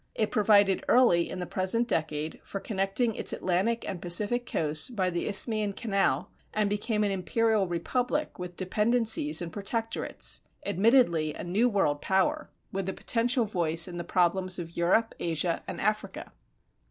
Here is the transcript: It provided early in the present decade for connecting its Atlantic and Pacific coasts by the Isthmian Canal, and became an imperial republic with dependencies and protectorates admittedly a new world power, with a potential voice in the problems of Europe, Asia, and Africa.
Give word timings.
It 0.15 0.31
provided 0.31 0.83
early 0.87 1.29
in 1.29 1.37
the 1.37 1.45
present 1.45 1.87
decade 1.87 2.39
for 2.43 2.59
connecting 2.59 3.13
its 3.13 3.33
Atlantic 3.33 3.87
and 3.87 4.01
Pacific 4.01 4.47
coasts 4.51 4.89
by 4.89 5.11
the 5.11 5.27
Isthmian 5.27 5.73
Canal, 5.73 6.31
and 6.55 6.71
became 6.71 7.03
an 7.03 7.11
imperial 7.11 7.67
republic 7.67 8.39
with 8.39 8.55
dependencies 8.55 9.43
and 9.43 9.53
protectorates 9.53 10.39
admittedly 10.65 11.35
a 11.35 11.43
new 11.43 11.69
world 11.69 12.01
power, 12.01 12.49
with 12.71 12.89
a 12.89 12.93
potential 12.93 13.45
voice 13.45 13.87
in 13.87 13.97
the 13.97 14.03
problems 14.03 14.57
of 14.57 14.75
Europe, 14.75 15.13
Asia, 15.19 15.61
and 15.67 15.79
Africa. 15.79 16.31